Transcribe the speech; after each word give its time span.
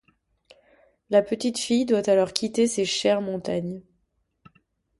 La 1.11 1.21
petite 1.21 1.59
fille 1.59 1.85
doit 1.85 2.09
alors 2.09 2.33
quitter 2.33 2.65
ses 2.65 2.85
chères 2.85 3.21
montagnes. 3.21 3.83